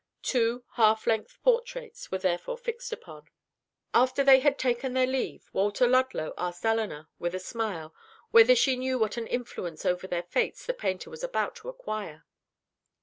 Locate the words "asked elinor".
6.39-7.07